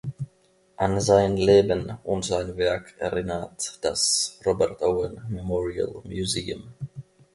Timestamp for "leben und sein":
1.37-2.57